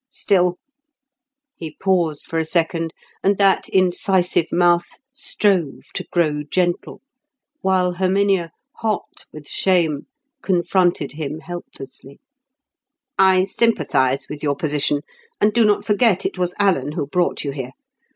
[0.09, 2.91] Still"—he paused for a second,
[3.23, 7.03] and that incisive mouth strove to grow gentle,
[7.61, 10.07] while Herminia hot with shame,
[10.41, 15.01] confronted him helplessly—"I sympathise with your position,
[15.39, 17.73] and do not forget it was Alan who brought you here.